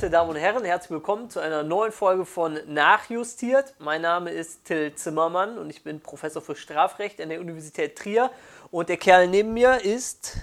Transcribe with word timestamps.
verehrte 0.00 0.16
Damen 0.16 0.30
und 0.30 0.36
Herren, 0.36 0.64
herzlich 0.64 0.92
willkommen 0.92 1.28
zu 1.28 1.40
einer 1.40 1.62
neuen 1.62 1.92
Folge 1.92 2.24
von 2.24 2.58
Nachjustiert. 2.66 3.74
Mein 3.78 4.00
Name 4.00 4.30
ist 4.30 4.64
Till 4.64 4.94
Zimmermann 4.94 5.58
und 5.58 5.68
ich 5.68 5.84
bin 5.84 6.00
Professor 6.00 6.40
für 6.40 6.56
Strafrecht 6.56 7.20
an 7.20 7.28
der 7.28 7.38
Universität 7.38 7.98
Trier. 7.98 8.30
Und 8.70 8.88
der 8.88 8.96
Kerl 8.96 9.28
neben 9.28 9.52
mir 9.52 9.84
ist. 9.84 10.38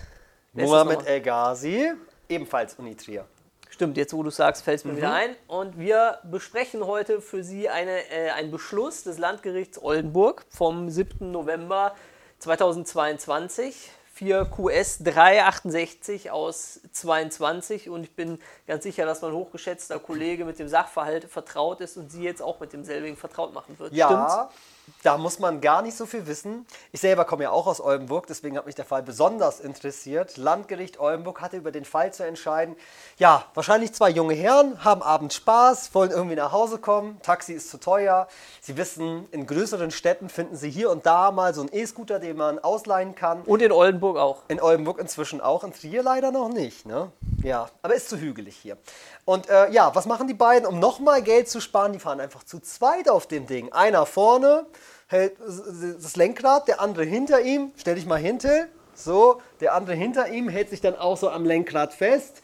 Mohamed 0.53 1.07
El 1.07 1.21
Ghazi, 1.21 1.91
ebenfalls 2.29 2.75
Uni 2.75 2.95
Trier. 2.95 3.25
Stimmt, 3.71 3.97
jetzt 3.97 4.13
wo 4.13 4.21
du 4.21 4.29
sagst, 4.29 4.63
fällt 4.63 4.77
es 4.77 4.85
mir 4.85 4.91
mhm. 4.91 4.97
wieder 4.97 5.13
ein. 5.13 5.35
Und 5.47 5.79
wir 5.79 6.19
besprechen 6.23 6.85
heute 6.85 7.19
für 7.19 7.43
Sie 7.43 7.67
eine, 7.67 8.11
äh, 8.11 8.29
einen 8.29 8.51
Beschluss 8.51 9.01
des 9.01 9.17
Landgerichts 9.17 9.81
Oldenburg 9.81 10.45
vom 10.49 10.91
7. 10.91 11.31
November 11.31 11.95
2022. 12.37 13.89
4 14.17 14.45
QS 14.45 15.03
368 15.03 16.31
aus 16.31 16.79
22 16.91 17.87
und 17.89 18.03
ich 18.03 18.15
bin 18.15 18.39
ganz 18.65 18.81
sicher, 18.81 19.05
dass 19.05 19.21
mein 19.21 19.31
hochgeschätzter 19.31 19.99
Kollege 19.99 20.43
mit 20.43 20.57
dem 20.57 20.67
Sachverhalt 20.67 21.25
vertraut 21.25 21.81
ist 21.81 21.97
und 21.97 22.11
Sie 22.11 22.23
jetzt 22.23 22.41
auch 22.41 22.59
mit 22.59 22.73
demselbigen 22.73 23.15
vertraut 23.15 23.53
machen 23.53 23.77
wird. 23.77 23.93
Ja, 23.93 24.07
Stimmt's? 24.07 24.55
Da 25.03 25.17
muss 25.17 25.39
man 25.39 25.61
gar 25.61 25.81
nicht 25.81 25.95
so 25.95 26.05
viel 26.05 26.27
wissen. 26.27 26.65
Ich 26.91 27.01
selber 27.01 27.25
komme 27.25 27.43
ja 27.43 27.51
auch 27.51 27.67
aus 27.67 27.79
Oldenburg, 27.81 28.27
deswegen 28.27 28.57
hat 28.57 28.65
mich 28.65 28.75
der 28.75 28.85
Fall 28.85 29.03
besonders 29.03 29.59
interessiert. 29.59 30.37
Landgericht 30.37 30.99
Oldenburg 30.99 31.41
hatte 31.41 31.57
über 31.57 31.71
den 31.71 31.85
Fall 31.85 32.13
zu 32.13 32.23
entscheiden. 32.23 32.75
Ja, 33.17 33.45
wahrscheinlich 33.53 33.93
zwei 33.93 34.09
junge 34.09 34.33
Herren 34.33 34.83
haben 34.83 35.01
abends 35.01 35.35
Spaß, 35.35 35.93
wollen 35.93 36.11
irgendwie 36.11 36.35
nach 36.35 36.51
Hause 36.51 36.77
kommen. 36.77 37.19
Taxi 37.21 37.53
ist 37.53 37.69
zu 37.69 37.79
teuer. 37.79 38.27
Sie 38.61 38.77
wissen, 38.77 39.27
in 39.31 39.45
größeren 39.45 39.91
Städten 39.91 40.29
finden 40.29 40.55
sie 40.55 40.69
hier 40.69 40.89
und 40.89 41.05
da 41.05 41.31
mal 41.31 41.53
so 41.53 41.61
einen 41.61 41.69
E-Scooter, 41.73 42.19
den 42.19 42.37
man 42.37 42.59
ausleihen 42.59 43.15
kann. 43.15 43.41
Und 43.43 43.61
in 43.61 43.71
Oldenburg 43.71 44.17
auch. 44.17 44.43
In 44.47 44.61
Oldenburg 44.61 44.99
inzwischen 44.99 45.41
auch, 45.41 45.63
in 45.63 45.73
Trier 45.73 46.03
leider 46.03 46.31
noch 46.31 46.49
nicht. 46.49 46.85
Ne? 46.85 47.11
Ja, 47.43 47.69
aber 47.81 47.93
ist 47.93 48.09
zu 48.09 48.17
hügelig 48.17 48.57
hier. 48.57 48.77
Und 49.25 49.49
äh, 49.49 49.69
ja, 49.71 49.93
was 49.93 50.05
machen 50.05 50.27
die 50.27 50.33
beiden, 50.33 50.67
um 50.67 50.79
nochmal 50.79 51.21
Geld 51.21 51.49
zu 51.49 51.61
sparen? 51.61 51.93
Die 51.93 51.99
fahren 51.99 52.19
einfach 52.19 52.43
zu 52.43 52.59
zweit 52.59 53.09
auf 53.09 53.27
dem 53.27 53.45
Ding. 53.45 53.71
Einer 53.71 54.05
vorne 54.05 54.65
hält 55.07 55.37
das 55.39 56.15
Lenkrad, 56.15 56.67
der 56.67 56.81
andere 56.81 57.03
hinter 57.03 57.41
ihm, 57.41 57.71
stell 57.77 57.95
dich 57.95 58.05
mal 58.05 58.19
hinter, 58.19 58.67
so, 58.95 59.41
der 59.59 59.75
andere 59.75 59.95
hinter 59.95 60.27
ihm 60.29 60.49
hält 60.49 60.69
sich 60.69 60.81
dann 60.81 60.95
auch 60.95 61.17
so 61.17 61.29
am 61.29 61.45
Lenkrad 61.45 61.93
fest. 61.93 62.41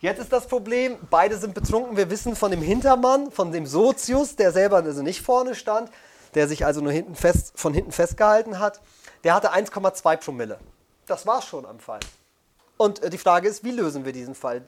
Jetzt 0.00 0.18
ist 0.18 0.32
das 0.32 0.46
Problem, 0.46 0.98
beide 1.08 1.38
sind 1.38 1.54
betrunken. 1.54 1.96
Wir 1.96 2.10
wissen 2.10 2.36
von 2.36 2.50
dem 2.50 2.60
Hintermann, 2.60 3.30
von 3.30 3.52
dem 3.52 3.64
Sozius, 3.64 4.36
der 4.36 4.52
selber 4.52 4.76
also 4.76 5.02
nicht 5.02 5.22
vorne 5.22 5.54
stand, 5.54 5.90
der 6.34 6.46
sich 6.46 6.66
also 6.66 6.82
nur 6.82 6.92
hinten 6.92 7.14
fest, 7.14 7.52
von 7.54 7.72
hinten 7.72 7.92
festgehalten 7.92 8.58
hat, 8.58 8.82
der 9.24 9.34
hatte 9.34 9.54
1,2 9.54 10.16
Promille. 10.18 10.58
Das 11.06 11.26
war's 11.26 11.46
schon 11.46 11.64
am 11.64 11.78
Fall. 11.78 12.00
Und 12.76 13.02
äh, 13.02 13.10
die 13.10 13.18
Frage 13.18 13.48
ist, 13.48 13.64
wie 13.64 13.70
lösen 13.70 14.04
wir 14.04 14.12
diesen 14.12 14.34
Fall? 14.34 14.62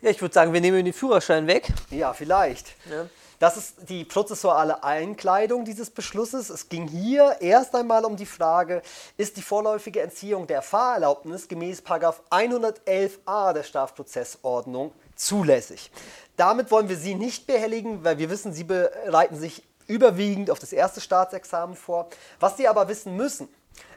Ja, 0.00 0.10
ich 0.10 0.20
würde 0.20 0.34
sagen, 0.34 0.52
wir 0.52 0.60
nehmen 0.60 0.84
den 0.84 0.92
Führerschein 0.92 1.46
weg. 1.46 1.72
Ja, 1.90 2.12
vielleicht. 2.12 2.74
Ja. 2.90 3.06
Das 3.38 3.56
ist 3.56 3.88
die 3.88 4.04
prozessuale 4.04 4.84
Einkleidung 4.84 5.64
dieses 5.64 5.90
Beschlusses. 5.90 6.48
Es 6.48 6.68
ging 6.68 6.86
hier 6.86 7.38
erst 7.40 7.74
einmal 7.74 8.04
um 8.04 8.16
die 8.16 8.26
Frage, 8.26 8.82
ist 9.16 9.36
die 9.36 9.42
vorläufige 9.42 10.00
Entziehung 10.00 10.46
der 10.46 10.62
Fahrerlaubnis 10.62 11.48
gemäß 11.48 11.82
111a 11.82 13.52
der 13.52 13.64
Strafprozessordnung 13.64 14.92
zulässig. 15.16 15.90
Damit 16.36 16.70
wollen 16.70 16.88
wir 16.88 16.96
Sie 16.96 17.16
nicht 17.16 17.48
behelligen, 17.48 18.04
weil 18.04 18.18
wir 18.18 18.30
wissen, 18.30 18.52
Sie 18.52 18.64
bereiten 18.64 19.36
sich 19.36 19.64
überwiegend 19.88 20.48
auf 20.50 20.60
das 20.60 20.72
erste 20.72 21.00
Staatsexamen 21.00 21.74
vor. 21.74 22.08
Was 22.38 22.56
Sie 22.56 22.68
aber 22.68 22.86
wissen 22.86 23.16
müssen, 23.16 23.48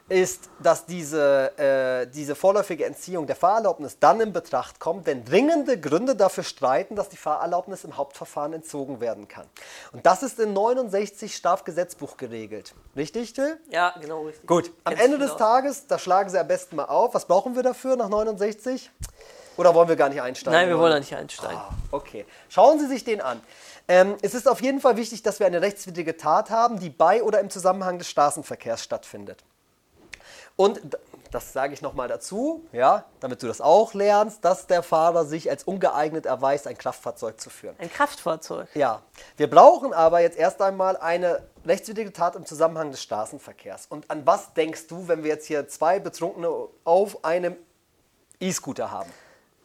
ist, 0.08 0.50
dass 0.62 0.86
diese, 0.86 1.58
äh, 1.58 2.06
diese 2.06 2.36
vorläufige 2.36 2.84
Entziehung 2.84 3.26
der 3.26 3.34
Fahrerlaubnis 3.34 3.98
dann 3.98 4.20
in 4.20 4.32
Betracht 4.32 4.78
kommt, 4.78 5.06
wenn 5.06 5.24
dringende 5.24 5.80
Gründe 5.80 6.14
dafür 6.14 6.44
streiten, 6.44 6.94
dass 6.94 7.08
die 7.08 7.16
Fahrerlaubnis 7.16 7.82
im 7.82 7.96
Hauptverfahren 7.96 8.52
entzogen 8.52 9.00
werden 9.00 9.26
kann. 9.26 9.46
Und 9.92 10.06
das 10.06 10.22
ist 10.22 10.38
in 10.38 10.52
69 10.52 11.34
Strafgesetzbuch 11.34 12.16
geregelt. 12.16 12.74
Richtig, 12.94 13.32
Till? 13.32 13.58
Ja, 13.70 13.94
genau 14.00 14.22
richtig. 14.22 14.46
Gut, 14.46 14.70
am 14.84 14.94
Kennst 14.94 15.04
Ende 15.04 15.18
des 15.18 15.32
genau. 15.32 15.38
Tages, 15.38 15.86
da 15.88 15.98
schlagen 15.98 16.30
Sie 16.30 16.38
am 16.38 16.46
besten 16.46 16.76
mal 16.76 16.84
auf. 16.84 17.14
Was 17.14 17.24
brauchen 17.24 17.56
wir 17.56 17.64
dafür 17.64 17.96
nach 17.96 18.08
69? 18.08 18.90
Oder 19.56 19.74
wollen 19.74 19.88
wir 19.88 19.96
gar 19.96 20.08
nicht 20.08 20.20
einsteigen? 20.20 20.58
Nein, 20.58 20.68
wir 20.68 20.78
wollen 20.78 20.92
da 20.92 20.98
nicht 20.98 21.16
einsteigen. 21.16 21.56
Ah, 21.56 21.70
okay. 21.90 22.26
Schauen 22.48 22.78
Sie 22.78 22.86
sich 22.86 23.04
den 23.04 23.20
an. 23.20 23.40
Ähm, 23.88 24.16
es 24.22 24.34
ist 24.34 24.48
auf 24.48 24.60
jeden 24.60 24.80
Fall 24.80 24.96
wichtig, 24.96 25.22
dass 25.22 25.40
wir 25.40 25.46
eine 25.46 25.62
rechtswidrige 25.62 26.16
Tat 26.16 26.50
haben, 26.50 26.78
die 26.78 26.90
bei 26.90 27.22
oder 27.22 27.40
im 27.40 27.50
Zusammenhang 27.50 27.98
des 27.98 28.08
Straßenverkehrs 28.08 28.82
stattfindet. 28.82 29.42
Und 30.56 30.80
das 31.30 31.52
sage 31.52 31.74
ich 31.74 31.82
nochmal 31.82 32.08
dazu, 32.08 32.64
ja, 32.72 33.04
damit 33.20 33.42
du 33.42 33.46
das 33.46 33.60
auch 33.60 33.92
lernst, 33.92 34.44
dass 34.44 34.66
der 34.66 34.82
Fahrer 34.82 35.26
sich 35.26 35.50
als 35.50 35.64
ungeeignet 35.64 36.24
erweist, 36.24 36.66
ein 36.66 36.78
Kraftfahrzeug 36.78 37.38
zu 37.40 37.50
führen. 37.50 37.76
Ein 37.78 37.90
Kraftfahrzeug? 37.90 38.68
Ja. 38.74 39.02
Wir 39.36 39.50
brauchen 39.50 39.92
aber 39.92 40.20
jetzt 40.20 40.38
erst 40.38 40.62
einmal 40.62 40.96
eine 40.96 41.42
rechtswidrige 41.66 42.12
Tat 42.12 42.36
im 42.36 42.46
Zusammenhang 42.46 42.90
des 42.90 43.02
Straßenverkehrs. 43.02 43.86
Und 43.86 44.10
an 44.10 44.26
was 44.26 44.54
denkst 44.54 44.86
du, 44.86 45.08
wenn 45.08 45.24
wir 45.24 45.30
jetzt 45.30 45.46
hier 45.46 45.68
zwei 45.68 45.98
Betrunkene 45.98 46.50
auf 46.84 47.24
einem 47.24 47.56
E-Scooter 48.40 48.90
haben? 48.90 49.10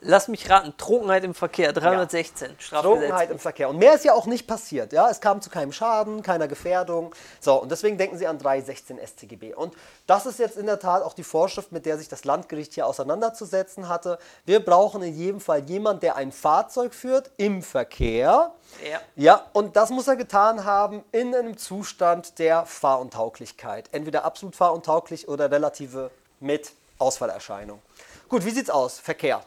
Lass 0.04 0.28
mich 0.28 0.50
raten, 0.50 0.74
Trunkenheit 0.78 1.24
im 1.24 1.36
Verkehr, 1.36 1.74
316, 1.74 2.56
ja. 2.72 2.82
Trunkenheit 2.82 3.30
im 3.30 3.38
Verkehr. 3.38 3.70
Und 3.70 3.78
mehr 3.78 3.94
ist 3.94 4.04
ja 4.04 4.14
auch 4.14 4.26
nicht 4.26 4.48
passiert. 4.48 4.94
Ja? 4.94 5.08
Es 5.12 5.22
kam 5.22 5.42
zu 5.42 5.52
keinem 5.52 5.72
Schaden, 5.72 6.24
keiner 6.24 6.48
Gefährdung. 6.48 7.14
So, 7.40 7.62
und 7.62 7.70
deswegen 7.70 8.00
denken 8.00 8.18
Sie 8.18 8.26
an 8.26 8.40
316 8.40 8.98
StGB. 8.98 9.54
Und 9.54 9.76
das 10.08 10.26
ist 10.26 10.40
jetzt 10.40 10.58
in 10.58 10.66
der 10.66 10.80
Tat 10.80 11.04
auch 11.04 11.14
die 11.14 11.24
Vorschrift, 11.24 11.72
mit 11.72 11.86
der 11.86 12.00
sich 12.00 12.08
das 12.08 12.26
Landgericht 12.26 12.74
hier 12.74 12.88
auseinanderzusetzen 12.88 13.90
hatte. 13.90 14.18
Wir 14.44 14.66
brauchen 14.66 15.04
in 15.04 15.16
jedem 15.16 15.40
Fall 15.40 15.60
jemanden, 15.70 16.00
der 16.00 16.16
ein 16.16 16.32
Fahrzeug 16.32 16.96
führt 16.96 17.30
im 17.38 17.62
Verkehr. 17.62 18.54
Ja. 18.90 19.02
ja, 19.16 19.46
und 19.54 19.76
das 19.76 19.92
muss 19.92 20.08
er 20.08 20.16
getan 20.16 20.66
haben 20.66 21.04
in 21.12 21.36
einem 21.36 21.58
Zustand 21.58 22.40
der 22.40 22.66
Fahruntauglichkeit. 22.66 23.90
Entweder 23.92 24.26
absolut 24.26 24.56
fahruntauglich 24.56 25.28
oder 25.28 25.52
relative 25.52 26.10
mit 26.40 26.72
Ausfallerscheinung. 26.98 27.82
Gut, 28.30 28.46
wie 28.46 28.52
sieht's 28.52 28.70
aus? 28.70 28.98
Verkehr. 28.98 29.44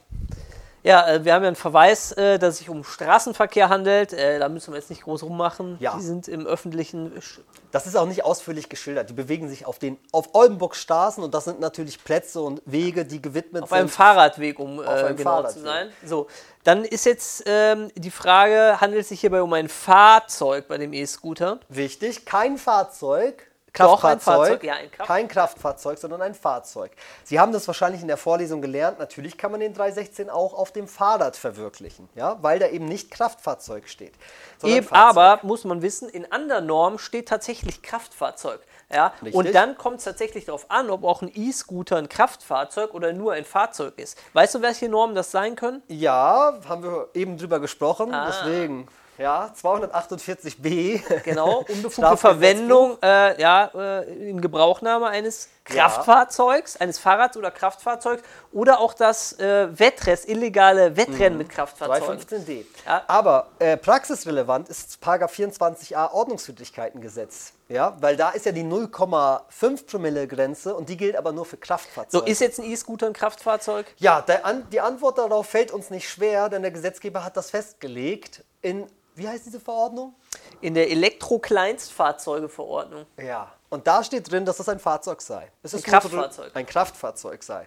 Ja, 0.85 1.09
äh, 1.09 1.25
wir 1.25 1.33
haben 1.33 1.43
ja 1.43 1.49
einen 1.49 1.57
Verweis, 1.57 2.13
äh, 2.13 2.39
dass 2.39 2.55
es 2.55 2.59
sich 2.59 2.69
um 2.69 2.85
Straßenverkehr 2.85 3.71
handelt. 3.71 4.13
Äh, 4.13 4.39
da 4.39 4.51
müssen 4.51 4.73
wir 4.73 4.79
jetzt 4.79 4.91
nicht 4.91 5.03
groß 5.03 5.23
rummachen. 5.23 5.77
Ja. 5.81 5.97
Die 5.97 6.03
sind 6.03 6.29
im 6.29 6.47
öffentlichen. 6.47 7.11
Das 7.73 7.87
ist 7.87 7.97
auch 7.97 8.07
nicht 8.07 8.25
ausführlich 8.25 8.69
geschildert. 8.69 9.09
Die 9.09 9.15
bewegen 9.15 9.49
sich 9.49 9.65
auf 9.65 9.79
den 9.79 9.99
auf 10.13 10.35
Oldenburg 10.35 10.77
Straßen 10.77 11.25
und 11.25 11.33
das 11.33 11.45
sind 11.47 11.59
natürlich 11.59 12.05
Plätze 12.05 12.43
und 12.43 12.61
Wege, 12.67 13.07
die 13.07 13.21
gewidmet 13.21 13.63
auf 13.63 13.71
sind. 13.71 13.77
Auf 13.77 13.81
einem 13.81 13.89
Fahrradweg, 13.89 14.59
um 14.59 14.79
äh, 14.81 15.15
genau 15.15 15.31
Fahrradweg. 15.31 15.53
zu 15.55 15.61
sein. 15.61 15.91
So, 16.05 16.27
dann 16.65 16.85
ist 16.85 17.07
jetzt 17.07 17.45
ähm, 17.47 17.91
die 17.97 18.11
Frage: 18.11 18.79
Handelt 18.79 19.01
es 19.03 19.09
sich 19.09 19.21
hierbei 19.21 19.41
um 19.41 19.53
ein 19.55 19.71
Fahrzeug 19.71 20.69
bei 20.69 20.77
dem 20.77 20.93
E-Scooter? 20.93 21.61
Wichtig, 21.71 22.27
kein 22.27 22.59
Fahrzeug 22.59 23.51
Kraftfahrzeug, 23.75 24.63
ja, 24.63 24.75
ein 24.75 24.91
Kraft 24.91 25.09
kein 25.09 25.29
Kraftfahrzeug, 25.29 25.99
sondern 25.99 26.23
ein 26.23 26.35
Fahrzeug. 26.35 26.93
Sie 27.25 27.41
haben 27.41 27.53
das 27.53 27.67
wahrscheinlich 27.67 28.03
in 28.03 28.09
der 28.09 28.17
Vorlesung 28.17 28.63
gelernt. 28.63 29.01
Natürlich 29.01 29.37
kann 29.37 29.51
man 29.51 29.61
den 29.61 29.75
316 29.75 30.31
auch 30.31 30.55
auf 30.55 30.71
dem 30.71 30.87
Fahrrad 30.87 31.37
verwirklichen, 31.37 32.09
ja, 32.15 32.39
weil 32.41 32.61
da 32.61 32.69
eben 32.69 32.85
nicht 32.87 33.11
Kraftfahrzeug 33.11 33.89
steht. 33.89 34.15
Eben, 34.63 34.87
aber 34.93 35.41
muss 35.43 35.65
man 35.65 35.83
wissen, 35.83 36.09
in 36.09 36.31
anderen 36.31 36.67
Normen 36.67 36.99
steht 36.99 37.29
tatsächlich 37.29 37.83
Kraftfahrzeug. 37.83 38.61
Ja? 38.93 39.13
Und 39.33 39.55
dann 39.55 39.77
kommt 39.77 39.99
es 39.99 40.05
tatsächlich 40.05 40.45
darauf 40.45 40.71
an, 40.71 40.89
ob 40.91 41.05
auch 41.05 41.23
ein 41.23 41.31
E-Scooter 41.35 41.97
ein 41.97 42.09
Kraftfahrzeug 42.09 42.95
oder 42.95 43.13
nur 43.13 43.33
ein 43.33 43.45
Fahrzeug 43.45 43.99
ist. 43.99 44.17
Weißt 44.35 44.55
du, 44.55 44.63
welche 44.63 44.89
Normen 44.89 45.15
das 45.17 45.31
sein 45.33 45.57
können? 45.57 45.83
Ja, 45.89 46.59
haben 46.69 46.83
wir 46.83 47.09
eben 47.15 47.37
drüber 47.37 47.59
gesprochen. 47.59 48.15
Ah. 48.15 48.27
Deswegen. 48.27 48.87
Ja, 49.19 49.53
248b. 49.61 51.23
Genau, 51.23 51.59
unbefugte 51.69 52.17
Verwendung 52.17 52.99
äh, 53.03 53.41
ja, 53.41 53.71
äh, 53.75 54.31
in 54.31 54.41
Gebrauchnahme 54.41 55.07
eines 55.07 55.49
Kraftfahrzeugs, 55.65 56.75
ja. 56.75 56.81
eines 56.81 56.99
Fahrrads 56.99 57.37
oder 57.37 57.51
Kraftfahrzeugs 57.51 58.23
oder 58.53 58.81
auch 58.81 58.93
das 58.93 59.39
äh, 59.39 59.79
Wettrennen, 59.79 60.19
illegale 60.27 60.97
Wettrennen 60.97 61.35
mhm. 61.35 61.39
mit 61.39 61.49
Kraftfahrzeugen. 61.49 62.21
315d. 62.21 62.65
Ja. 62.85 63.03
Aber 63.07 63.49
äh, 63.59 63.77
praxisrelevant 63.77 64.69
ist 64.69 64.99
24a 65.03 66.13
Ordnungswidrigkeitengesetz. 66.13 67.53
Ja, 67.69 67.97
weil 68.01 68.17
da 68.17 68.31
ist 68.31 68.45
ja 68.45 68.53
die 68.53 68.63
0,5 68.63 69.87
Promille 69.87 70.29
Grenze 70.29 70.75
und 70.75 70.91
die 70.91 70.99
gilt 70.99 71.17
aber 71.17 71.33
nur 71.33 71.47
für 71.47 71.57
Kraftfahrzeuge. 71.57 72.25
So, 72.25 72.31
ist 72.31 72.41
jetzt 72.41 72.59
ein 72.59 72.71
E-Scooter 72.71 73.07
ein 73.07 73.15
Kraftfahrzeug? 73.15 73.87
Ja, 73.97 74.21
der, 74.21 74.43
die 74.71 74.81
Antwort 74.81 75.17
darauf 75.17 75.47
fällt 75.47 75.71
uns 75.71 75.89
nicht 75.89 76.09
schwer, 76.09 76.51
denn 76.51 76.61
der 76.61 76.73
Gesetzgeber 76.73 77.25
hat 77.25 77.39
das 77.39 77.53
in, 78.61 78.87
wie 79.15 79.29
heißt 79.29 79.47
diese 79.47 79.61
Verordnung? 79.61 80.15
In 80.61 80.75
der 80.75 80.91
Elektrokleinstfahrzeugeverordnung. 80.91 83.07
Ja, 83.17 83.51
Und 83.71 83.87
da 83.87 84.05
steht 84.05 84.31
drin, 84.31 84.45
dass 84.45 84.61
es 84.61 84.69
ein 84.69 84.81
Fahrzeug 84.81 85.23
sei. 85.23 85.51
Es 85.63 85.75
Ein 85.75 85.83
Kraftfahrzeug. 85.83 86.55
Ein 86.55 86.67
Kraftfahrzeug 86.67 87.43
sei. 87.43 87.67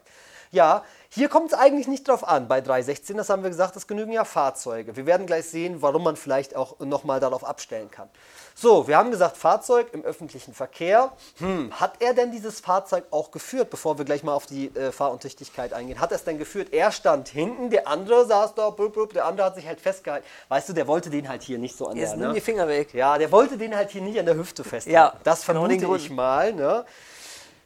Ja, 0.52 0.84
hier 1.10 1.30
kommt 1.30 1.52
es 1.52 1.58
eigentlich 1.58 1.88
nicht 1.88 2.08
drauf 2.08 2.28
an. 2.28 2.48
Bei 2.48 2.62
316, 2.62 3.18
das 3.18 3.30
haben 3.30 3.44
wir 3.44 3.50
gesagt, 3.50 3.76
es 3.76 3.88
genügen 3.88 4.12
ja 4.12 4.26
Fahrzeuge. 4.26 4.96
Wir 4.96 5.06
werden 5.06 5.26
gleich 5.26 5.46
sehen, 5.46 5.82
warum 5.82 6.04
man 6.04 6.16
vielleicht 6.16 6.56
auch 6.56 6.80
nochmal 6.80 7.20
darauf 7.20 7.44
abstellen 7.44 7.90
kann. 7.92 8.10
So, 8.56 8.88
wir 8.88 8.98
haben 8.98 9.12
gesagt, 9.12 9.38
Fahrzeug 9.38 9.94
im 9.94 10.04
öffentlichen 10.04 10.54
Verkehr. 10.54 11.12
Hm, 11.38 11.72
hat 11.80 12.02
er 12.02 12.14
denn 12.14 12.32
dieses 12.32 12.60
Fahrzeug 12.60 13.06
auch 13.12 13.32
geführt, 13.32 13.70
bevor 13.70 13.98
wir 13.98 14.06
gleich 14.06 14.24
mal 14.24 14.34
auf 14.34 14.48
die 14.48 14.76
äh, 14.76 14.92
Fahruntüchtigkeit 14.92 15.74
eingehen? 15.74 16.00
Hat 16.00 16.12
er 16.12 16.16
es 16.16 16.24
denn 16.24 16.40
geführt? 16.40 16.74
Er 16.74 16.92
stand 16.92 17.28
hinten, 17.28 17.70
der 17.70 17.88
andere 17.88 18.26
saß 18.26 18.56
da, 18.56 18.72
blub, 18.72 18.94
blub, 18.94 19.14
der 19.14 19.26
andere 19.26 19.48
hat 19.48 19.56
sich 19.56 19.68
halt 19.68 19.80
festgehalten. 19.80 20.26
Weißt 20.50 20.70
du, 20.70 20.74
der 20.74 20.88
wollte 20.88 21.10
den 21.10 21.30
halt 21.30 21.44
hier 21.44 21.60
nicht 21.60 21.78
so 21.78 21.88
an 21.88 21.98
Jetzt 21.98 22.12
der, 22.12 22.18
nimm 22.18 22.28
ne? 22.30 22.34
die 22.34 22.42
Finger 22.42 22.68
weg. 22.68 22.94
Ja, 22.94 23.18
der 23.18 23.32
wollte 23.32 23.58
den 23.58 23.76
halt 23.76 23.92
hier 23.92 24.02
nicht 24.02 24.18
an 24.20 24.26
der 24.26 24.36
Hüfte 24.36 24.64
festhalten. 24.64 24.96
Ja, 24.96 25.14
das 25.24 25.46
genau 25.46 25.68
vermute 25.68 25.96
ich 25.96 26.10
mal. 26.10 26.54
Ne? 26.54 26.86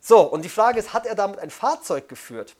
So, 0.01 0.21
und 0.21 0.43
die 0.43 0.49
Frage 0.49 0.79
ist, 0.79 0.93
hat 0.93 1.05
er 1.05 1.15
damit 1.15 1.39
ein 1.39 1.51
Fahrzeug 1.51 2.09
geführt? 2.09 2.55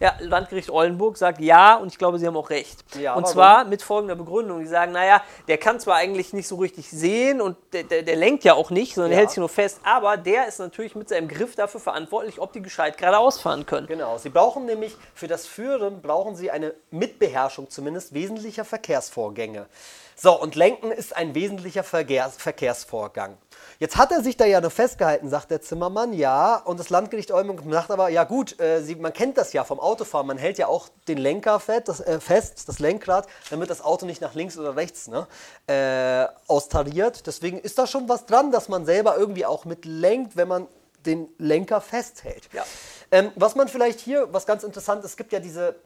Ja, 0.00 0.14
Landgericht 0.20 0.70
Oldenburg 0.70 1.16
sagt 1.16 1.40
ja 1.40 1.74
und 1.74 1.88
ich 1.88 1.98
glaube, 1.98 2.18
sie 2.18 2.26
haben 2.26 2.36
auch 2.36 2.50
recht. 2.50 2.84
Ja, 3.00 3.14
und 3.14 3.22
warum? 3.24 3.32
zwar 3.34 3.64
mit 3.64 3.82
folgender 3.82 4.14
Begründung. 4.14 4.60
Die 4.60 4.66
sagen, 4.66 4.92
naja, 4.92 5.22
der 5.48 5.58
kann 5.58 5.80
zwar 5.80 5.96
eigentlich 5.96 6.32
nicht 6.32 6.46
so 6.46 6.56
richtig 6.56 6.88
sehen 6.90 7.40
und 7.40 7.56
der, 7.72 7.82
der, 7.82 8.02
der 8.02 8.14
lenkt 8.14 8.44
ja 8.44 8.54
auch 8.54 8.70
nicht, 8.70 8.94
sondern 8.94 9.12
Ja. 9.12 9.18
hält 9.18 9.30
sich 9.30 9.38
nur 9.38 9.48
fest, 9.48 9.80
aber 9.82 10.16
der 10.16 10.46
ist 10.46 10.60
natürlich 10.60 10.94
mit 10.94 11.08
seinem 11.08 11.26
Griff 11.26 11.56
dafür 11.56 11.80
verantwortlich, 11.80 12.40
ob 12.40 12.52
die 12.52 12.62
gescheit 12.62 12.96
geradeaus 12.96 13.40
fahren 13.40 13.66
können. 13.66 13.88
Genau, 13.88 14.18
Sie 14.18 14.28
brauchen 14.28 14.66
nämlich 14.66 14.96
für 15.14 15.26
das 15.26 15.46
Führen 15.46 16.00
brauchen 16.00 16.36
Sie 16.36 16.50
eine 16.50 16.74
Mitbeherrschung 16.90 17.68
zumindest 17.68 18.14
wesentlicher 18.14 18.64
Verkehrsvorgänge. 18.64 19.66
So, 20.14 20.32
und 20.40 20.54
Lenken 20.56 20.90
ist 20.90 21.16
ein 21.16 21.34
wesentlicher 21.34 21.84
Verkehrs 21.84 22.36
Verkehrsvorgang. 22.36 23.36
Jetzt 23.78 23.96
hat 23.96 24.10
er 24.10 24.22
sich 24.22 24.36
da 24.36 24.44
ja 24.44 24.60
noch 24.60 24.72
festgehalten, 24.72 25.28
sagt 25.28 25.50
der 25.50 25.62
Zimmermann, 25.62 26.12
ja. 26.12 26.56
Und 26.56 26.80
das 26.80 26.90
Landgericht 26.90 27.30
Oldenburg 27.30 27.64
sagt 27.70 27.90
aber, 27.90 28.08
ja 28.08 28.24
gut, 28.24 28.58
äh, 28.60 28.82
Sie, 28.82 28.96
man 28.96 29.12
kennt 29.12 29.38
das 29.38 29.52
ja 29.52 29.64
vom 29.64 29.78
Autofahren, 29.78 30.26
man 30.26 30.38
hält 30.38 30.58
ja 30.58 30.66
auch 30.66 30.88
den 31.06 31.18
Lenker 31.18 31.60
fest, 31.60 31.88
das, 31.88 32.00
äh, 32.00 32.18
fest, 32.20 32.68
das 32.68 32.78
Lenkrad, 32.80 33.28
damit 33.50 33.70
das 33.70 33.80
Auto 33.80 34.04
nicht 34.04 34.20
nach 34.20 34.34
links 34.34 34.58
oder 34.58 34.74
rechts 34.74 35.08
ne, 35.08 35.26
äh, 35.68 36.26
austariert. 36.48 37.26
Deswegen 37.26 37.58
ist 37.58 37.78
da 37.78 37.86
schon 37.86 38.08
was 38.08 38.26
dran, 38.26 38.50
dass 38.50 38.68
man 38.68 38.84
selber 38.84 39.16
irgendwie 39.16 39.46
auch 39.46 39.64
mit 39.64 39.84
lenkt, 39.84 40.36
wenn 40.36 40.48
man 40.48 40.66
den 41.06 41.28
Lenker 41.38 41.80
festhält. 41.80 42.48
Ja. 42.52 42.64
Ähm, 43.10 43.30
was 43.36 43.54
man 43.54 43.68
vielleicht 43.68 44.00
hier, 44.00 44.32
was 44.32 44.44
ganz 44.46 44.64
interessant 44.64 45.04
ist, 45.04 45.12
es 45.12 45.16
gibt 45.16 45.32
ja 45.32 45.40
diese 45.40 45.76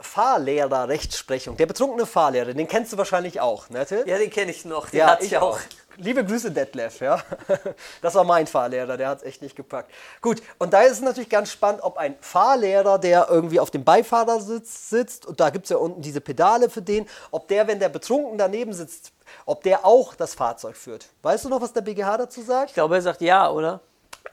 Fahrlehrer-Rechtsprechung. 0.00 1.56
Der 1.56 1.66
betrunkene 1.66 2.06
Fahrlehrer, 2.06 2.52
den 2.54 2.68
kennst 2.68 2.92
du 2.92 2.98
wahrscheinlich 2.98 3.40
auch, 3.40 3.68
ne? 3.70 3.86
Till? 3.86 4.04
Ja, 4.06 4.18
den 4.18 4.30
kenne 4.30 4.50
ich 4.50 4.64
noch. 4.64 4.90
Den 4.90 4.98
Ja, 4.98 5.06
hat's 5.08 5.24
ich 5.24 5.32
ja 5.32 5.42
auch. 5.42 5.58
Liebe 5.96 6.24
Grüße, 6.24 6.50
Detlef, 6.50 7.00
ja. 7.00 7.22
Das 8.02 8.14
war 8.14 8.24
mein 8.24 8.46
Fahrlehrer, 8.46 8.96
der 8.96 9.08
hat 9.08 9.18
es 9.18 9.24
echt 9.24 9.42
nicht 9.42 9.54
gepackt. 9.54 9.90
Gut, 10.22 10.42
und 10.58 10.72
da 10.72 10.82
ist 10.82 10.92
es 10.92 11.00
natürlich 11.00 11.28
ganz 11.28 11.50
spannend, 11.52 11.82
ob 11.82 11.98
ein 11.98 12.16
Fahrlehrer, 12.20 12.98
der 12.98 13.26
irgendwie 13.28 13.60
auf 13.60 13.70
dem 13.70 13.84
Beifahrersitz 13.84 14.88
sitzt, 14.88 15.26
und 15.26 15.40
da 15.40 15.50
gibt 15.50 15.66
es 15.66 15.70
ja 15.70 15.76
unten 15.76 16.00
diese 16.00 16.20
Pedale 16.20 16.70
für 16.70 16.80
den, 16.80 17.06
ob 17.30 17.48
der, 17.48 17.66
wenn 17.66 17.80
der 17.80 17.90
betrunken 17.90 18.38
daneben 18.38 18.72
sitzt, 18.72 19.12
ob 19.44 19.62
der 19.62 19.84
auch 19.84 20.14
das 20.14 20.34
Fahrzeug 20.34 20.76
führt. 20.76 21.06
Weißt 21.22 21.44
du 21.44 21.48
noch, 21.50 21.60
was 21.60 21.72
der 21.72 21.82
BGH 21.82 22.16
dazu 22.16 22.40
sagt? 22.42 22.70
Ich 22.70 22.74
glaube, 22.74 22.94
er 22.94 23.02
sagt 23.02 23.20
ja, 23.20 23.50
oder? 23.50 23.80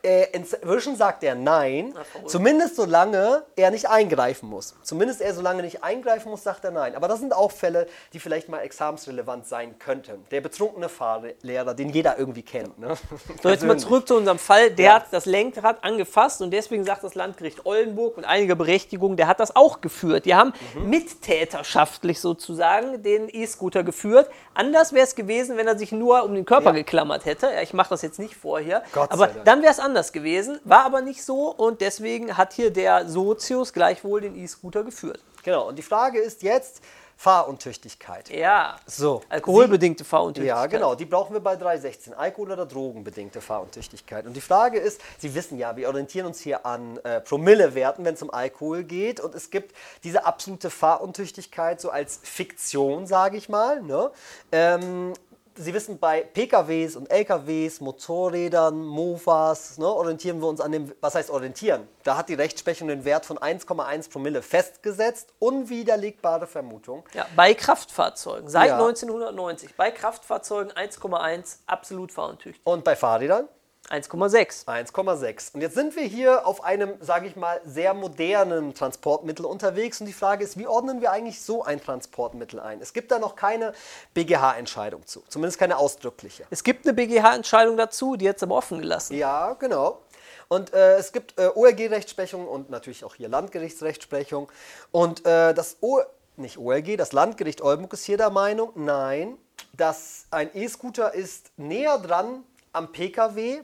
Äh, 0.04 0.28
inzwischen 0.32 0.96
sagt 0.96 1.24
er 1.24 1.36
nein, 1.36 1.94
zumindest 2.28 2.76
solange 2.76 3.44
er 3.56 3.72
nicht 3.72 3.90
eingreifen 3.90 4.50
muss. 4.50 4.76
Zumindest 4.84 5.22
er 5.22 5.34
solange 5.34 5.64
nicht 5.64 5.84
eingreifen 5.84 6.30
muss, 6.30 6.44
sagt 6.44 6.64
er 6.66 6.72
nein. 6.72 6.96
Aber 6.96 7.08
das 7.08 7.20
sind 7.20 7.34
auch 7.36 7.52
Fälle, 7.52 7.88
die 8.14 8.20
vielleicht 8.20 8.48
mal 8.50 8.60
examensrelevant 8.60 9.48
sein 9.48 9.78
könnten. 9.80 10.26
Der 10.32 10.42
betrunkene 10.42 10.90
Fahrlehrer, 10.90 11.74
den 11.74 11.90
jeder 11.90 12.18
irgendwie 12.18 12.44
kennt. 12.44 12.78
Ne? 12.80 12.94
So, 13.44 13.50
jetzt 13.50 13.64
mal 13.66 13.78
zurück 13.78 14.08
zu 14.08 14.16
unserem 14.18 14.40
Fall. 14.40 14.72
Der 14.72 14.86
Ja. 14.86 14.94
hat 14.96 15.06
das 15.12 15.26
Lenkrad 15.26 15.84
angefasst 15.84 16.42
und 16.42 16.52
deswegen 16.52 16.84
sagt 16.84 17.04
das 17.04 17.16
Landgericht 17.16 17.66
Oldenburg 17.66 18.18
mit 18.18 18.26
einiger 18.26 18.56
Berechtigung, 18.56 19.16
der 19.18 19.28
hat 19.28 19.40
das 19.40 19.56
auch 19.56 19.82
geführt. 19.82 20.26
Die 20.26 20.36
haben 20.36 20.54
Mhm. 20.76 20.90
mittäterschaftlich 20.90 22.20
sozusagen 22.20 23.04
den 23.04 23.30
E-Scooter 23.30 23.84
geführt. 23.84 24.30
Anders 24.54 24.94
wäre 24.94 25.04
es 25.06 25.16
gewesen, 25.16 25.58
wenn 25.58 25.68
er 25.68 25.78
sich 25.78 25.92
nur 25.92 26.24
um 26.24 26.34
den 26.36 26.46
Körper 26.46 26.68
Ja. 26.68 26.72
geklammert 26.72 27.26
hätte. 27.26 27.48
Ja, 27.48 27.62
ich 27.62 27.74
mache 27.74 27.90
das 27.90 28.02
jetzt 28.02 28.20
nicht 28.20 28.36
vor 28.36 28.60
hier. 28.60 28.82
Gott 28.94 29.10
sei 29.10 29.14
aber 29.14 29.28
Dank. 29.28 29.46
dann 29.46 29.62
wäre 29.62 29.72
es 29.72 29.80
anders 29.88 30.12
gewesen. 30.12 30.60
War 30.64 30.86
aber 30.86 31.02
nicht 31.02 31.24
so 31.24 31.50
und 31.50 31.82
deswegen 31.82 32.38
hat 32.38 32.54
hier 32.54 32.72
der 32.72 33.08
Sozius 33.08 33.74
gleichwohl 33.74 34.22
den 34.22 34.36
E-Scooter 34.36 34.84
geführt. 34.84 35.22
Genau, 35.44 35.70
und 35.70 35.78
die 35.78 35.84
Frage 35.84 36.20
ist 36.20 36.44
jetzt 36.44 36.82
Fahruntüchtigkeit. 37.16 38.30
Ja. 38.30 38.76
So. 38.86 39.24
Alkoholbedingte 39.30 40.06
Fahruntüchtigkeit. 40.06 40.56
Ja, 40.56 40.68
genau, 40.68 40.94
die 40.94 41.06
brauchen 41.06 41.34
wir 41.34 41.40
bei 41.40 41.56
316. 41.56 42.14
Alkohol- 42.14 42.52
oder 42.52 42.66
drogenbedingte 42.66 43.42
Fahruntüchtigkeit. 43.42 44.28
Und 44.28 44.34
die 44.34 44.42
Frage 44.42 44.78
ist, 44.78 45.02
Sie 45.18 45.34
wissen 45.34 45.58
ja, 45.58 45.76
wir 45.76 45.88
orientieren 45.88 46.28
uns 46.28 46.42
hier 46.42 46.66
an 46.66 46.98
äh, 46.98 47.20
Promillewerten, 47.22 48.06
wenn 48.06 48.14
es 48.14 48.22
um 48.22 48.30
Alkohol 48.30 48.84
geht. 48.84 49.20
Und 49.20 49.34
es 49.34 49.50
gibt 49.50 49.76
diese 50.04 50.26
absolute 50.26 50.70
Fahruntüchtigkeit 50.70 51.82
so 51.82 51.90
als 51.90 52.20
Fiktion, 52.22 53.08
sage 53.08 53.38
ich 53.38 53.50
mal. 53.50 53.82
Ne? 53.82 54.12
Ähm, 54.52 55.14
Sie 55.60 55.74
wissen, 55.74 55.98
bei 55.98 56.22
PKWs 56.22 56.96
und 56.96 57.10
LKWs, 57.12 57.82
Motorrädern, 57.82 58.86
Mofas, 58.86 59.78
ne, 59.80 59.88
orientieren 59.88 60.40
wir 60.40 60.48
uns 60.48 60.62
an 60.62 60.72
dem, 60.72 60.92
was 61.02 61.16
heißt 61.16 61.32
orientieren? 61.32 61.88
Da 62.04 62.16
hat 62.16 62.30
die 62.30 62.36
Rechtsprechung 62.36 62.88
den 62.88 63.06
Wert 63.06 63.26
von 63.26 63.40
1,1 63.40 64.12
Promille 64.12 64.42
festgesetzt, 64.44 65.34
unwiderlegbare 65.40 66.46
Vermutung. 66.46 67.04
Ja, 67.14 67.26
bei 67.36 67.54
Kraftfahrzeugen. 67.56 68.50
Seit 68.50 68.70
Ja. 68.70 68.78
1990. 68.78 69.76
Bei 69.76 69.90
Kraftfahrzeugen 69.90 70.72
1,1 70.74 71.58
absolut 71.66 72.12
fahruntüchtig. 72.12 72.62
Und 72.64 72.84
bei 72.84 72.96
Fahrrädern? 72.96 73.48
1,6. 73.90 74.66
1,6. 74.66 75.54
Und 75.54 75.62
jetzt 75.62 75.76
sind 75.76 75.96
wir 75.96 76.04
hier 76.04 76.46
auf 76.46 76.64
einem, 76.64 76.96
sage 77.00 77.28
ich 77.28 77.38
mal, 77.38 77.62
sehr 77.64 77.94
modernen 77.94 78.74
Transportmittel 78.74 79.46
unterwegs. 79.46 80.02
Und 80.02 80.08
die 80.08 80.14
Frage 80.14 80.44
ist, 80.44 80.58
wie 80.58 80.68
ordnen 80.68 81.00
wir 81.00 81.12
eigentlich 81.12 81.42
so 81.42 81.64
ein 81.64 81.82
Transportmittel 81.82 82.60
ein? 82.60 82.82
Es 82.82 82.92
gibt 82.92 83.12
da 83.12 83.20
noch 83.20 83.38
keine 83.38 83.72
BGH-Entscheidung 84.14 85.08
zu, 85.08 85.24
zumindest 85.30 85.58
keine 85.58 85.78
ausdrückliche. 85.78 86.44
Es 86.50 86.66
gibt 86.66 86.86
eine 86.86 86.94
BGH-Entscheidung 86.94 87.78
dazu, 87.78 88.18
die 88.18 88.26
jetzt 88.26 88.44
aber 88.44 88.56
offen 88.56 88.80
gelassen. 88.82 89.16
Ja, 89.16 89.54
genau. 89.54 90.02
Und 90.50 90.74
äh, 90.74 90.98
es 90.98 91.14
gibt 91.14 91.40
äh, 91.40 91.48
OLG-Rechtsprechung 91.48 92.46
und 92.46 92.70
natürlich 92.70 93.06
auch 93.06 93.16
hier 93.16 93.30
Landgerichtsrechtsprechung. 93.30 94.52
Und 94.92 95.26
äh, 95.26 95.54
das 95.54 95.78
o 95.80 96.02
nicht 96.36 96.58
OLG, 96.58 96.98
das 96.98 97.14
Landgericht 97.14 97.62
Oldenburg 97.62 97.94
ist 97.94 98.04
hier 98.04 98.18
der 98.18 98.30
Meinung, 98.30 98.72
nein, 98.76 99.38
dass 99.74 100.26
ein 100.30 100.50
E-Scooter 100.54 101.14
ist 101.14 101.52
näher 101.58 101.98
dran 101.98 102.44
am 102.74 102.92
Pkw 102.92 103.64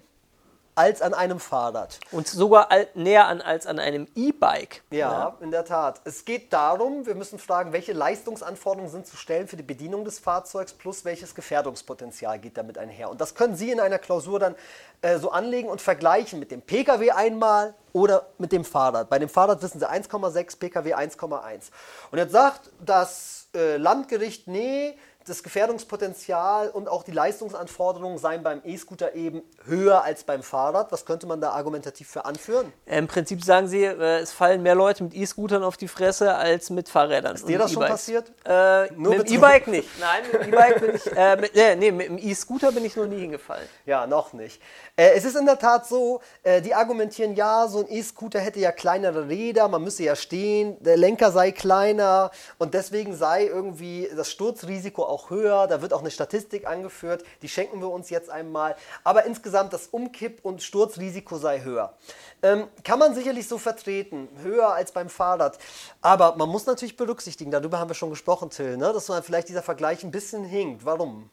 als 0.76 1.02
an 1.02 1.14
einem 1.14 1.40
Fahrrad. 1.40 2.00
Und 2.12 2.28
sogar 2.28 2.70
näher 2.96 3.28
an 3.28 3.42
als 3.42 3.68
an 3.68 3.80
einem 3.80 4.08
E-Bike. 4.16 4.84
Ja, 4.92 5.38
in 5.40 5.52
der 5.52 5.66
Tat. 5.66 6.02
Es 6.04 6.26
geht 6.26 6.52
darum, 6.52 7.06
wir 7.06 7.16
müssen 7.16 7.40
fragen, 7.40 7.74
welche 7.74 7.94
Leistungsanforderungen 7.94 8.92
sind 8.92 9.08
zu 9.08 9.18
stellen 9.18 9.48
für 9.48 9.58
die 9.58 9.64
Bedienung 9.64 10.06
des 10.06 10.20
Fahrzeugs 10.20 10.74
plus 10.74 11.06
welches 11.06 11.36
Gefährdungspotenzial 11.36 12.40
geht 12.40 12.58
damit 12.58 12.78
einher. 12.78 13.10
Und 13.10 13.22
das 13.22 13.36
können 13.36 13.56
Sie 13.56 13.72
in 13.72 13.80
einer 13.80 14.00
Klausur 14.00 14.40
dann 14.40 14.56
äh, 15.02 15.20
so 15.20 15.32
anlegen 15.32 15.70
und 15.70 15.82
vergleichen 15.82 16.40
mit 16.40 16.52
dem 16.52 16.62
Pkw 16.62 17.12
einmal 17.12 17.74
oder 17.92 18.28
mit 18.38 18.52
dem 18.52 18.66
Fahrrad. 18.66 19.10
Bei 19.10 19.20
dem 19.20 19.30
Fahrrad 19.30 19.62
wissen 19.62 19.80
Sie 19.80 19.90
1,6, 19.90 20.58
Pkw 20.58 20.96
1,1. 20.96 21.72
Und 22.12 22.18
jetzt 22.18 22.32
sagt 22.32 22.72
das 22.84 23.48
äh, 23.54 23.78
Landgericht, 23.78 24.48
nee, 24.48 24.98
das 25.26 25.44
Gefährdungspotenzial 25.44 26.70
und 26.70 26.88
auch 26.88 27.04
die 27.04 27.12
Leistungsanforderungen 27.12 28.18
seien 28.18 28.44
beim 28.44 28.62
E-Scooter 28.64 29.16
eben 29.16 29.42
höher 29.66 30.04
als 30.04 30.24
beim 30.24 30.44
Fahrrad. 30.44 30.92
Was 30.92 31.06
könnte 31.06 31.28
man 31.28 31.42
da 31.42 31.52
argumentativ 31.52 32.10
für 32.10 32.26
anführen? 32.26 32.72
Im 32.86 33.08
Prinzip 33.08 33.44
sagen 33.44 33.68
sie, 33.68 33.84
äh, 33.84 34.20
es 34.20 34.32
fallen 34.32 34.62
mehr 34.62 34.76
Leute 34.76 35.04
mit 35.04 35.14
E-Scootern 35.14 35.64
auf 35.64 35.78
die 35.78 35.88
Fresse 35.88 36.36
als 36.36 36.70
mit 36.70 36.90
Fahrrädern. 36.90 37.36
Ist 37.36 37.48
dir 37.48 37.58
das 37.58 37.72
schon 37.72 37.84
passiert? 37.84 38.32
Äh, 38.46 38.92
Nur 38.94 39.16
mit 39.16 39.30
dem 39.30 39.36
E-Bike 39.36 39.68
nicht. 39.68 39.90
Nein, 40.00 40.24
mit 40.32 40.42
dem 40.42 40.54
E-Bike 40.54 40.82
bin 40.82 40.96
ich, 40.96 41.18
äh, 41.18 41.36
mit, 41.38 41.56
nee, 41.56 41.76
nee, 41.76 41.92
mit 41.92 42.08
dem 42.08 42.18
E-Scooter 42.18 42.72
bin 42.72 42.86
ich 42.86 42.96
noch 42.96 43.08
nie 43.08 43.20
hingefallen. 43.20 43.68
Ja, 43.86 44.08
noch 44.08 44.34
nicht. 44.34 44.62
Äh, 44.96 45.12
es 45.16 45.26
ist 45.26 45.36
in 45.36 45.46
der 45.46 45.60
Tat 45.60 45.88
so, 45.88 46.22
äh, 46.44 46.62
die 46.62 46.74
argumentieren, 46.74 47.36
ja, 47.36 47.68
so 47.68 47.80
ein 47.80 47.86
E-Scooter 47.90 48.40
hätte 48.40 48.60
ja 48.60 48.72
kleinere 48.72 49.28
Räder, 49.28 49.68
man 49.68 49.84
müsse 49.84 50.04
ja 50.04 50.16
stehen, 50.16 50.78
der 50.84 50.98
Lenker 50.98 51.32
sei 51.32 51.52
kleiner 51.52 52.32
und 52.58 52.74
deswegen 52.74 53.16
sei 53.16 53.46
irgendwie 53.46 54.10
das 54.16 54.30
Sturzrisiko 54.32 55.04
auch 55.14 55.30
höher. 55.30 55.68
Da 55.68 55.82
wird 55.82 55.94
auch 55.94 56.02
eine 56.02 56.12
Statistik 56.12 56.68
angeführt, 56.68 57.24
die 57.42 57.50
schenken 57.50 57.80
wir 57.80 57.90
uns 57.90 58.10
jetzt 58.10 58.30
einmal. 58.30 58.76
Aber 59.04 59.26
insgesamt 59.26 59.72
das 59.72 59.88
Umkipp- 59.88 60.40
und 60.44 60.62
Sturzrisiko 60.62 61.38
sei 61.38 61.62
höher. 61.62 61.94
Ähm, 62.42 62.68
kann 62.84 63.00
man 63.00 63.16
sicherlich 63.16 63.48
so 63.48 63.58
vertreten, 63.58 64.28
höher 64.42 64.74
als 64.74 64.92
beim 64.92 65.10
Fahrrad. 65.10 65.58
Aber 66.02 66.36
man 66.36 66.50
muss 66.50 66.66
natürlich 66.66 66.98
berücksichtigen, 66.98 67.52
darüber 67.52 67.80
haben 67.80 67.90
wir 67.90 67.96
schon 67.96 68.10
gesprochen, 68.10 68.50
Till, 68.50 68.78
ne, 68.78 68.92
dass 68.92 69.08
man 69.08 69.24
vielleicht 69.24 69.50
dieser 69.50 69.64
Vergleich 69.64 70.04
ein 70.04 70.12
bisschen 70.12 70.44
hinkt. 70.44 70.86
Warum? 70.86 71.30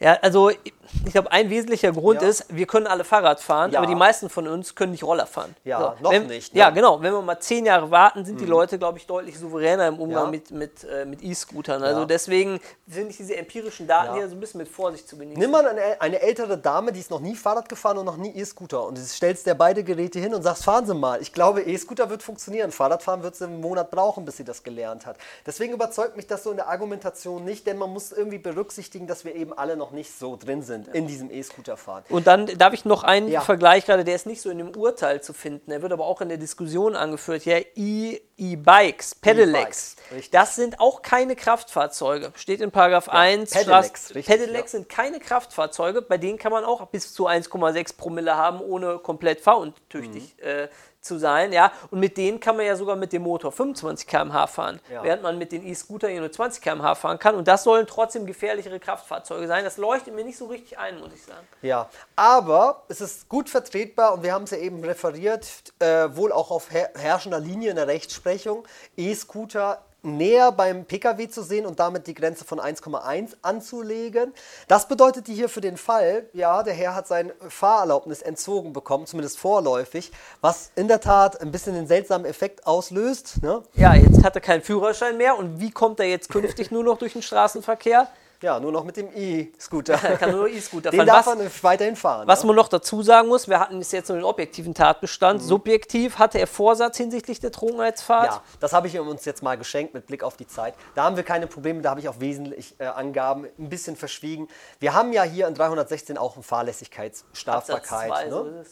Ja, 0.00 0.18
also 0.22 0.50
ich 0.50 1.12
glaube, 1.12 1.30
ein 1.30 1.50
wesentlicher 1.50 1.92
Grund 1.92 2.20
Ja. 2.22 2.28
ist, 2.28 2.46
wir 2.48 2.66
können 2.66 2.86
alle 2.86 3.04
Fahrrad 3.04 3.38
fahren, 3.40 3.70
Ja. 3.70 3.78
aber 3.78 3.86
die 3.86 3.94
meisten 3.94 4.28
von 4.28 4.48
uns 4.48 4.74
können 4.74 4.92
nicht 4.92 5.04
Roller 5.04 5.26
fahren. 5.26 5.54
Ja, 5.62 5.94
noch 6.00 6.10
wenn, 6.10 6.26
nicht, 6.26 6.52
ne? 6.54 6.60
Ja, 6.60 6.70
genau. 6.70 7.00
Wenn 7.00 7.12
wir 7.12 7.22
mal 7.22 7.38
zehn 7.38 7.64
Jahre 7.66 7.90
warten, 7.90 8.24
sind 8.24 8.40
die 8.40 8.46
Leute, 8.46 8.78
glaube 8.78 8.98
ich, 8.98 9.06
deutlich 9.06 9.38
souveräner 9.38 9.86
im 9.88 10.00
Umgang 10.00 10.24
Ja. 10.24 10.30
mit, 10.30 10.50
mit, 10.50 10.84
äh, 10.84 11.04
mit 11.04 11.22
E-Scootern. 11.22 11.82
Also 11.82 12.06
deswegen 12.06 12.60
finde 12.88 13.10
ich 13.10 13.18
diese 13.18 13.36
empirischen 13.36 13.86
Daten 13.86 14.14
hier 14.14 14.28
so 14.28 14.34
ein 14.34 14.40
bisschen 14.40 14.58
mit 14.58 14.68
Vorsicht 14.68 15.06
zu 15.06 15.16
genießen. 15.16 15.38
Nimm 15.40 15.50
mal 15.50 15.66
eine, 15.68 16.00
eine 16.00 16.20
ältere 16.20 16.58
Dame, 16.58 16.92
die 16.92 17.00
ist 17.00 17.10
noch 17.10 17.20
nie 17.20 17.36
Fahrrad 17.36 17.68
gefahren 17.68 17.98
und 17.98 18.06
noch 18.06 18.16
nie 18.16 18.30
E-Scooter 18.34 18.84
und 18.84 18.98
stellst 18.98 19.46
dir 19.46 19.54
beide 19.54 19.84
Geräte 19.84 20.18
hin 20.18 20.34
und 20.34 20.42
sagst, 20.42 20.64
fahren 20.64 20.86
Sie 20.86 20.94
mal. 20.94 21.20
Ich 21.20 21.32
glaube, 21.32 21.60
E-Scooter 21.62 22.10
wird 22.10 22.22
funktionieren. 22.22 22.72
Fahrradfahren 22.72 23.22
wird 23.22 23.36
sie 23.36 23.44
einen 23.44 23.60
Monat 23.60 23.90
brauchen, 23.90 24.24
bis 24.24 24.38
sie 24.38 24.44
das 24.44 24.62
gelernt 24.62 25.04
hat. 25.06 25.16
Deswegen 25.46 25.74
überzeugt 25.74 26.16
mich 26.16 26.26
das 26.26 26.42
so 26.42 26.50
in 26.50 26.56
der 26.56 26.68
Argumentation 26.68 27.44
nicht, 27.44 27.66
denn 27.66 27.76
man 27.78 27.90
muss 27.90 28.10
irgendwie 28.12 28.38
berücksichtigen, 28.38 29.06
dass 29.06 29.24
wir 29.24 29.34
eben 29.36 29.52
alle 29.56 29.76
noch 29.76 29.89
nicht 29.92 30.12
so 30.18 30.36
drin 30.36 30.62
sind 30.62 30.88
in 30.88 31.06
diesem 31.06 31.30
E-Scooter-Fahren. 31.30 32.04
Und 32.08 32.26
dann 32.26 32.46
darf 32.58 32.72
ich 32.72 32.84
noch 32.84 33.02
einen 33.04 33.28
Ja. 33.28 33.40
Vergleich 33.40 33.86
gerade, 33.86 34.04
der 34.04 34.14
ist 34.14 34.26
nicht 34.26 34.40
so 34.42 34.50
in 34.50 34.58
dem 34.58 34.74
Urteil 34.76 35.22
zu 35.22 35.32
finden, 35.32 35.70
er 35.70 35.82
wird 35.82 35.92
aber 35.92 36.06
auch 36.06 36.20
in 36.20 36.28
der 36.28 36.38
Diskussion 36.38 36.96
angeführt. 36.96 37.44
Ja, 37.44 37.58
E- 37.74 38.20
E-Bikes, 38.36 39.16
Pedelecs, 39.16 39.96
richtig. 40.12 40.30
das 40.30 40.56
sind 40.56 40.80
auch 40.80 41.02
keine 41.02 41.36
Kraftfahrzeuge. 41.36 42.32
Steht 42.36 42.62
in 42.62 42.70
Paragraph 42.70 43.08
1. 43.10 43.50
Pedelecs, 43.50 44.14
richtig, 44.14 44.26
Pedelecs 44.26 44.72
ja. 44.72 44.78
sind 44.78 44.88
keine 44.88 45.20
Kraftfahrzeuge, 45.20 46.00
bei 46.00 46.16
denen 46.16 46.38
kann 46.38 46.50
man 46.50 46.64
auch 46.64 46.86
bis 46.86 47.12
zu 47.12 47.26
1,6 47.26 47.96
Promille 47.98 48.34
haben, 48.36 48.60
ohne 48.60 48.98
komplett 48.98 49.40
fahruntüchtig 49.40 50.36
Mhm. 50.38 50.42
äh, 50.48 50.68
zu 51.00 51.18
sein. 51.18 51.52
Ja? 51.52 51.72
Und 51.90 52.00
mit 52.00 52.16
denen 52.16 52.40
kann 52.40 52.56
man 52.56 52.66
ja 52.66 52.76
sogar 52.76 52.96
mit 52.96 53.12
dem 53.12 53.22
Motor 53.22 53.52
25 53.52 54.06
km/h 54.06 54.46
fahren, 54.46 54.80
Ja. 54.92 55.02
während 55.02 55.22
man 55.22 55.38
mit 55.38 55.52
den 55.52 55.66
E-Scootern 55.66 56.10
hier 56.10 56.20
nur 56.20 56.30
20 56.32 56.62
km/h 56.62 56.94
fahren 56.94 57.18
kann. 57.18 57.34
Und 57.34 57.48
das 57.48 57.64
sollen 57.64 57.86
trotzdem 57.86 58.26
gefährlichere 58.26 58.78
Kraftfahrzeuge 58.80 59.46
sein. 59.46 59.64
Das 59.64 59.76
leuchtet 59.76 60.14
mir 60.14 60.24
nicht 60.24 60.38
so 60.38 60.46
richtig 60.46 60.78
ein, 60.78 60.98
muss 61.00 61.12
ich 61.14 61.22
sagen. 61.22 61.46
Ja, 61.62 61.88
aber 62.16 62.82
es 62.88 63.00
ist 63.00 63.28
gut 63.28 63.48
vertretbar 63.48 64.12
und 64.14 64.22
wir 64.22 64.32
haben 64.32 64.44
es 64.44 64.50
ja 64.50 64.58
eben 64.58 64.82
referiert, 64.84 65.46
äh, 65.78 66.08
wohl 66.16 66.32
auch 66.32 66.50
auf 66.50 66.70
her 66.70 66.90
herrschender 66.94 67.40
Linie 67.40 67.70
in 67.70 67.76
der 67.76 67.86
Rechtsprechung, 67.86 68.64
E-Scooter 68.96 69.82
näher 70.02 70.52
beim 70.52 70.84
Pkw 70.84 71.28
zu 71.28 71.42
sehen 71.42 71.66
und 71.66 71.80
damit 71.80 72.06
die 72.06 72.14
Grenze 72.14 72.44
von 72.44 72.60
1,1 72.60 73.36
anzulegen. 73.42 74.32
Das 74.68 74.88
bedeutet 74.88 75.26
hier 75.26 75.48
für 75.48 75.60
den 75.60 75.76
Fall, 75.76 76.26
ja, 76.32 76.62
der 76.62 76.74
Herr 76.74 76.94
hat 76.94 77.06
sein 77.06 77.32
Fahrerlaubnis 77.48 78.22
entzogen 78.22 78.72
bekommen, 78.72 79.06
zumindest 79.06 79.38
vorläufig, 79.38 80.12
was 80.40 80.70
in 80.76 80.88
der 80.88 81.00
Tat 81.00 81.40
ein 81.40 81.50
bisschen 81.50 81.74
den 81.74 81.86
seltsamen 81.86 82.26
Effekt 82.26 82.66
auslöst. 82.66 83.42
Ne? 83.42 83.62
Ja, 83.74 83.94
jetzt 83.94 84.24
hat 84.24 84.34
er 84.34 84.40
keinen 84.40 84.62
Führerschein 84.62 85.16
mehr 85.16 85.38
und 85.38 85.60
wie 85.60 85.70
kommt 85.70 86.00
er 86.00 86.06
jetzt 86.06 86.28
künftig 86.28 86.70
nur 86.70 86.84
noch 86.84 86.98
durch 86.98 87.12
den 87.12 87.22
Straßenverkehr? 87.22 88.08
Ja, 88.42 88.58
nur 88.58 88.72
noch 88.72 88.84
mit 88.84 88.96
dem 88.96 89.08
E-Scooter. 89.14 89.94
Er 90.02 90.16
kann 90.18 90.30
nur 90.32 90.48
E-Scooter 90.48 90.90
Den 90.90 90.98
fahren. 91.00 91.06
darf 91.06 91.26
Was, 91.26 91.36
er 91.36 91.44
nicht 91.44 91.62
weiterhin 91.64 91.94
fahren. 91.94 92.26
was 92.26 92.40
ne? 92.42 92.46
man 92.46 92.56
noch 92.56 92.68
dazu 92.68 93.02
sagen 93.02 93.28
muss, 93.28 93.48
wir 93.48 93.60
hatten 93.60 93.80
es 93.80 93.92
jetzt 93.92 94.08
nur 94.08 94.16
den 94.16 94.24
objektiven 94.24 94.70
Mhm. 94.70 94.74
Tatbestand. 94.76 95.42
Subjektiv 95.42 96.18
hatte 96.18 96.38
er 96.38 96.46
Vorsatz 96.46 96.96
hinsichtlich 96.96 97.38
der 97.40 97.52
Trunkenheitsfahrt. 97.52 98.26
Ja, 98.32 98.42
das 98.58 98.72
habe 98.72 98.86
ich 98.86 98.98
uns 98.98 99.24
jetzt 99.26 99.42
mal 99.42 99.58
geschenkt 99.58 99.92
mit 99.92 100.06
Blick 100.06 100.22
auf 100.22 100.36
die 100.38 100.46
Zeit. 100.46 100.74
Da 100.94 101.04
haben 101.04 101.16
wir 101.16 101.22
keine 101.22 101.46
Probleme, 101.46 101.82
da 101.82 101.90
habe 101.90 102.00
ich 102.00 102.08
auch 102.08 102.18
wesentlich 102.20 102.74
äh, 102.80 102.86
Angaben 102.86 103.46
ein 103.58 103.68
bisschen 103.68 103.94
verschwiegen. 103.96 104.48
Wir 104.78 104.94
haben 104.94 105.12
ja 105.12 105.22
hier 105.22 105.46
in 105.46 105.54
316 105.54 106.16
auch 106.16 106.34
eine 106.36 106.42
Fahrlässigkeitsstrafbarkeit. 106.42 108.30
Ne? 108.30 108.64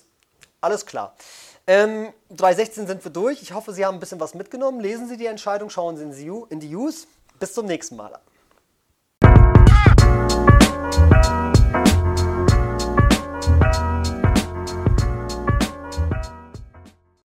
Alles 0.60 0.86
klar. 0.86 1.14
Ähm, 1.66 2.12
316 2.30 2.86
sind 2.86 3.04
wir 3.04 3.10
durch. 3.12 3.42
Ich 3.42 3.52
hoffe, 3.52 3.72
Sie 3.72 3.84
haben 3.84 3.96
ein 3.98 4.00
bisschen 4.00 4.18
was 4.20 4.34
mitgenommen. 4.34 4.80
Lesen 4.80 5.06
Sie 5.08 5.16
die 5.18 5.26
Entscheidung, 5.26 5.68
schauen 5.70 5.96
Sie 5.96 6.04
in 6.04 6.12
die 6.12 6.30
U- 6.30 6.46
in 6.48 6.60
die 6.60 6.70
News. 6.70 7.06
Bis 7.38 7.52
zum 7.54 7.66
nächsten 7.66 7.94
Mal. 7.96 8.18
you 10.90 11.37